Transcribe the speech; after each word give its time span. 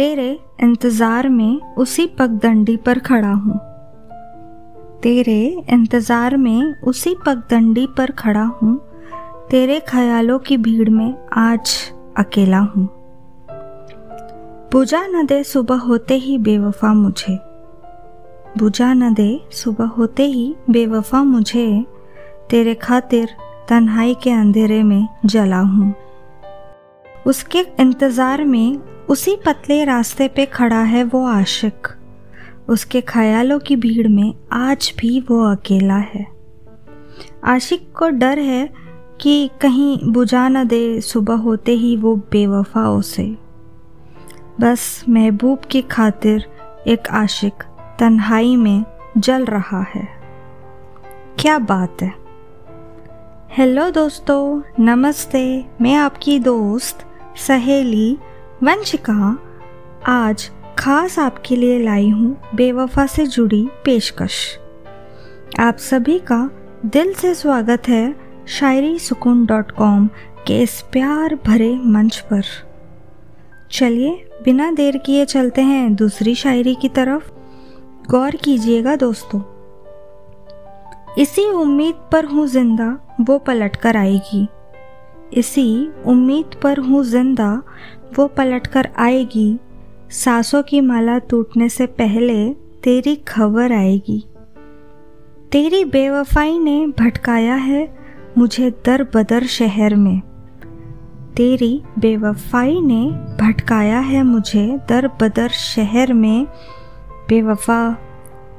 तेरे 0.00 0.40
इंतज़ार 0.62 1.28
में 1.28 1.74
उसी 1.74 2.06
पगडंडी 2.06 2.76
पर 2.76 2.98
खड़ा 2.98 3.32
हूँ। 3.32 3.58
तेरे 5.02 5.64
इंतज़ार 5.70 6.36
में 6.36 6.74
उसी 6.82 7.14
पगडंडी 7.26 7.86
पर 7.98 8.10
खड़ा 8.10 8.42
हूँ। 8.42 8.78
तेरे 9.50 9.80
ख्यालों 9.80 10.38
की 10.38 10.56
भीड़ 10.56 10.88
में 10.90 11.14
आज 11.32 11.92
अकेला 12.16 12.58
हूँ। 12.58 12.88
बुझा 14.72 15.06
न 15.06 15.26
दे 15.26 15.44
सुबह 15.44 15.74
होते 15.74 16.14
ही 16.14 16.38
बेवफा 16.38 16.94
मुझे। 16.94 17.38
बुझा 18.58 18.92
न 18.92 19.14
दे 19.14 19.40
सुबह 19.52 19.84
होते 19.84 20.26
ही 20.26 20.54
बेवफा 20.70 21.22
मुझे। 21.24 21.86
तेरे 22.50 22.74
खातिर 22.74 23.28
तन्हाई 23.68 24.14
के 24.14 24.30
अंधेरे 24.30 24.82
में 24.82 25.08
जला 25.26 25.60
हूँ। 25.60 25.94
उसके 27.26 27.58
इंतज़ार 27.80 28.44
में 28.44 28.76
उसी 29.08 29.36
पतले 29.36 29.84
रास्ते 29.84 30.28
पे 30.28 30.46
खड़ा 30.46 30.82
है 30.82 31.02
वो 31.04 31.24
आशिक। 31.26 31.88
उसके 32.68 33.00
ख्यालों 33.00 33.58
की 33.58 33.76
भीड़ 33.76 34.08
में 34.08 34.34
आज 34.52 34.92
भी 34.98 35.20
वो 35.20 35.42
अकेला 35.44 35.96
है। 35.96 36.26
आशिक 37.44 37.92
को 37.92 38.08
डर 38.08 38.38
है 38.38 38.68
कि 39.20 39.50
कहीं 39.60 40.12
बुझा 40.12 40.48
न 40.48 40.66
दे 40.68 41.00
सुबह 41.00 41.34
होते 41.34 41.72
ही 41.72 41.96
वो 41.96 42.14
बेवफा 42.32 42.88
उसे। 42.90 43.24
बस 44.60 45.04
महबूब 45.08 45.58
की 45.60 45.82
खातिर 45.82 46.46
एक 46.86 47.08
आशिक 47.08 47.62
तन्हाई 47.98 48.56
में 48.56 48.84
जल 49.18 49.44
रहा 49.44 49.82
है। 49.94 50.08
क्या 51.38 51.58
बात 51.58 52.02
है। 52.02 52.12
हेलो 53.52 53.90
दोस्तों, 53.90 54.62
नमस्ते, 54.80 55.64
मैं 55.80 55.94
आपकी 55.94 56.38
दोस्त 56.38 57.06
सहेली, 57.46 58.18
वंशिका, 58.62 59.38
आज 60.06 60.50
खास 60.78 61.18
आपके 61.18 61.56
लिए 61.56 61.78
लाई 61.82 62.10
हूँ 62.10 62.50
बेवफा 62.54 63.06
से 63.06 63.26
जुड़ी 63.26 63.68
पेशकश। 63.84 64.58
आप 65.60 65.76
सभी 65.76 66.18
का 66.18 66.50
दिल 66.86 67.14
से 67.14 67.34
स्वागत 67.34 67.88
है 67.88 68.14
शायरी 68.46 68.98
सुकून 68.98 69.46
डॉट 69.46 69.70
कॉम 69.70 70.06
के 70.46 70.62
इस 70.62 70.82
प्यार 70.92 71.38
भरे 71.46 71.76
मंच 71.76 72.18
पर। 72.18 72.42
चलिए, 73.72 74.30
बिना 74.44 74.70
देर 74.70 74.96
किए 74.96 75.24
चलते 75.24 75.62
हैं 75.62 75.94
दूसरी 75.94 76.34
शायरी 76.34 76.74
की 76.74 76.88
तरफ़। 76.88 77.30
गौर 78.10 78.36
कीजिएगा 78.36 78.96
दोस्तों। 78.96 79.42
इसी 81.18 81.50
उम्मीद 81.50 81.94
पर 82.12 82.24
हूँ 82.24 82.46
ज़िंदा 82.46 82.98
वो 83.20 83.38
पलट 83.38 83.76
कर 83.76 83.96
आएगी। 83.96 84.48
इसी 85.32 85.92
उम्मीद 86.06 86.60
पर 86.62 86.78
हूँ 86.78 87.04
ज़िंदा, 87.04 87.62
वो 88.18 88.26
पलट 88.26 88.66
कर 88.66 88.88
आएगी। 88.98 89.58
सांसों 90.10 90.62
की 90.62 90.80
माला 90.80 91.18
टूटने 91.18 91.68
से 91.68 91.86
पहले 91.86 92.54
तेरी 92.82 93.16
खबर 93.16 93.72
आएगी। 93.72 94.24
तेरी 95.52 95.84
बेवफाई 95.84 96.58
ने 96.58 96.86
भटकाया 96.86 97.54
है 97.54 97.96
मुझे 98.38 98.70
दर 98.70 99.02
बदर 99.14 99.46
शहर 99.46 99.94
में। 99.94 100.20
तेरी 101.36 101.82
बेवफाई 101.98 102.80
ने 102.80 103.04
भटकाया 103.40 103.98
है 103.98 104.22
मुझे 104.22 104.78
दर 104.88 105.08
बदर 105.08 105.48
शहर 105.48 106.12
में। 106.12 106.46
बेवफा, 107.28 107.96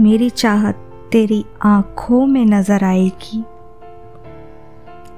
मेरी 0.00 0.30
चाहत 0.30 0.74
तेरी 1.12 1.44
आँखों 1.62 2.26
में 2.26 2.44
नज़र 2.46 2.84
आएगी। 2.84 3.44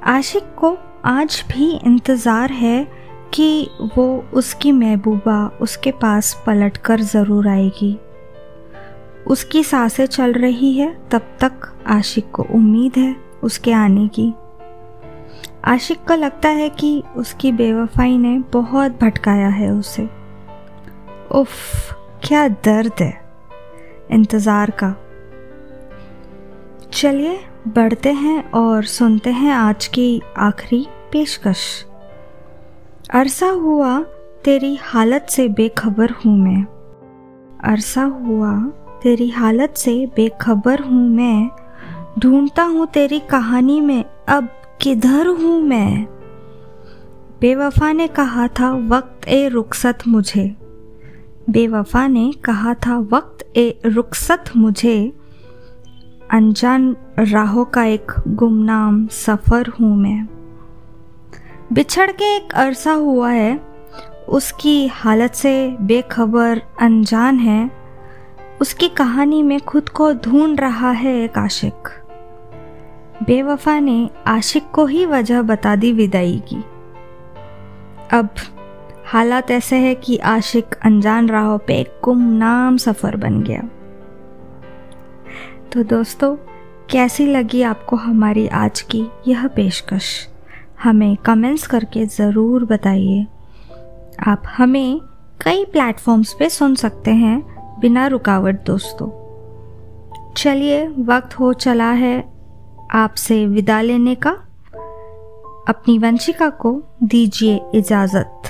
आशिक 0.04 0.42
को 0.42 0.78
आज 1.04 1.44
भी 1.48 1.70
इंतज़ार 1.76 2.52
है 2.52 2.84
कि 3.34 3.70
वो 3.96 4.06
उसकी 4.32 4.72
महबूबा 4.72 5.46
उसके 5.60 5.90
पास 5.92 6.32
पलट 6.46 6.76
कर 6.76 7.00
ज़रूर 7.00 7.48
आएगी। 7.48 7.96
उसकी 9.26 9.62
साँसें 9.64 10.04
चल 10.06 10.32
रही 10.32 10.72
है, 10.72 10.92
तब 11.10 11.36
तक 11.40 11.72
आशिक 11.86 12.30
को 12.30 12.42
उम्मीद 12.54 12.96
है 12.96 13.14
उसके 13.42 13.72
आने 13.72 14.06
की। 14.08 14.32
आशिक 15.64 16.04
को 16.08 16.14
लगता 16.14 16.48
है 16.48 16.68
कि 16.70 17.02
उसकी 17.16 17.52
बेवफाई 17.52 18.18
ने 18.18 18.38
बहुत 18.52 19.00
भटकाया 19.00 19.48
है 19.48 19.70
उसे। 19.70 20.08
उफ, 21.30 21.94
क्या 22.24 22.46
दर्द 22.48 23.00
है 23.00 23.12
इंतज़ार 24.10 24.70
का। 24.82 24.94
चलिए 26.92 27.38
बढ़ते 27.68 28.12
हैं 28.12 28.50
और 28.50 28.84
सुनते 28.84 29.30
हैं 29.30 29.52
आज 29.52 29.86
की 29.86 30.22
आखिरी 30.38 30.86
पेशकश। 31.12 31.86
अरसा 33.14 33.46
हुआ, 33.46 34.00
तेरी 34.44 34.78
हालत 34.82 35.26
से 35.30 35.48
बेखबर 35.48 36.10
हूँ 36.10 36.38
मैं। 36.38 36.64
अरसा 37.64 38.02
हुआ, 38.02 38.60
तेरी 39.02 39.30
हालत 39.30 39.74
से 39.76 40.06
बेखबर 40.16 40.80
हूँ 40.80 41.08
मैं। 41.08 41.50
ढूंढता 42.18 42.62
हूँ 42.62 42.86
तेरी 42.86 43.18
कहानी 43.18 43.80
में, 43.80 44.04
अब 44.28 44.48
किधर 44.80 45.26
हूँ 45.26 45.62
मैं? 45.62 46.04
बेवफा 47.40 47.92
ने 47.92 48.06
कहा 48.06 48.48
था, 48.48 48.72
वक्त 48.88 49.28
ए 49.28 49.48
रुखसत 49.48 49.98
मुझे। 50.08 50.56
बेवफा 51.50 52.06
ने 52.06 52.32
कहा 52.44 52.74
था, 52.74 52.98
वक्त 52.98 53.56
ए 53.56 53.80
रुखसत 53.86 54.44
मुझे। 54.56 55.12
अनजान 56.32 56.96
राहों 57.18 57.64
का 57.64 57.84
एक 57.84 58.12
गुमनाम 58.28 59.06
सफ़र 59.06 59.68
हूँ 59.68 59.96
मैं। 59.96 60.28
बिछड़ 61.72 62.10
के 62.10 62.36
एक 62.36 62.52
अरसा 62.52 62.92
हुआ 62.92 63.30
है। 63.30 63.60
उसकी 64.28 64.86
हालत 64.86 65.32
से 65.34 65.76
बेखबर 65.80 66.62
अनजान 66.80 67.38
है। 67.38 67.70
उसकी 68.60 68.88
कहानी 68.88 69.42
में 69.42 69.60
खुद 69.60 69.88
को 69.88 70.12
ढूंढ 70.12 70.60
रहा 70.60 70.90
है 70.90 71.24
एक 71.24 71.38
आशिक। 71.38 71.88
बेवफा 73.22 73.80
ने 73.80 74.10
आशिक 74.26 74.70
को 74.70 74.86
ही 74.86 75.06
वजह 75.06 75.42
बता 75.42 75.76
दी 75.76 75.92
विदाई 75.92 76.42
की। 76.48 76.64
अब 78.12 78.28
हालात 79.06 79.50
ऐसे 79.50 79.76
है 79.76 79.94
कि 79.94 80.16
आशिक 80.16 80.74
अनजान 80.84 81.28
राहों 81.28 81.58
पे 81.58 81.74
एक 81.74 82.00
गुमनाम 82.04 82.76
सफ़र 82.76 83.16
बन 83.16 83.42
गया। 83.42 83.62
तो 85.72 85.82
दोस्तों, 85.82 86.36
कैसी 86.90 87.26
लगी 87.26 87.62
आपको 87.62 87.96
हमारी 87.96 88.48
आज 88.48 88.80
की 88.80 89.06
यह 89.28 89.46
पेशकश? 89.46 90.28
हमें 90.82 91.16
कमेंट्स 91.16 91.66
करके 91.66 92.06
ज़रूर 92.06 92.64
बताइए। 92.64 93.26
आप 94.26 94.42
हमें 94.46 95.00
कई 95.44 95.64
प्लेटफॉर्म्स 95.64 96.32
पे 96.38 96.48
सुन 96.48 96.74
सकते 96.74 97.10
हैं 97.10 97.38
बिना 97.80 98.06
रुकावट 98.06 98.66
दोस्तों। 98.66 99.08
चलिए, 100.36 100.88
वक्त 100.88 101.34
हो 101.34 101.52
चला 101.52 101.90
है 101.90 102.32
आपसे 102.90 103.46
विदा 103.46 103.80
लेने 103.80 104.14
का। 104.14 104.30
अपनी 105.68 105.98
वंशिका 105.98 106.48
को 106.48 106.82
दीजिए 107.02 107.60
इजाज़त। 107.74 108.42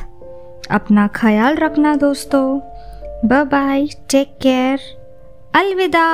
अपना 0.70 1.06
ख्याल 1.06 1.56
रखना 1.56 1.96
दोस्तों। 1.96 2.60
बाय 3.28 3.44
बाय 3.44 3.86
टेक 4.10 4.38
केयर 4.42 4.80
अलविदा। 5.54 6.06